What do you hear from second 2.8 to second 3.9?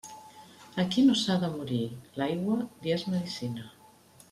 és medecina.